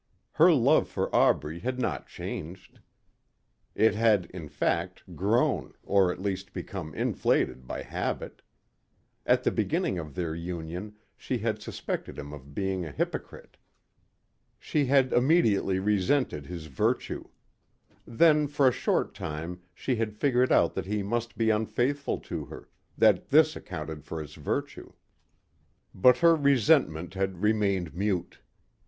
[0.31, 2.79] Her love for Aubrey had not changed.
[3.75, 8.41] It had, in fact, grown or at least become inflated by habit.
[9.27, 13.57] At the beginning of their union she had suspected him of being a hypocrite.
[14.57, 17.25] She had immediately resented his virtue.
[18.07, 22.45] Then for a short time she had figured out that he must be unfaithful to
[22.45, 24.93] her, that this accounted for his virtue.
[25.93, 28.39] But her resentment had remained mute.